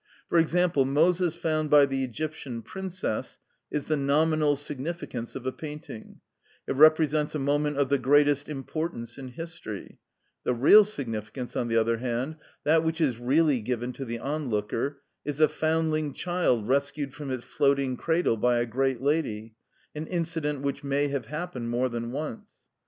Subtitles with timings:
[0.29, 3.37] For example, Moses found by the Egyptian princess
[3.69, 6.21] is the nominal significance of a painting;
[6.67, 9.99] it represents a moment of the greatest importance in history;
[10.43, 15.03] the real significance, on the other hand, that which is really given to the onlooker,
[15.23, 19.53] is a foundling child rescued from its floating cradle by a great lady,
[19.93, 22.47] an incident which may have happened more than once.